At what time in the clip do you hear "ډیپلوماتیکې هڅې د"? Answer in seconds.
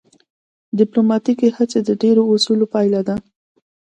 0.79-1.89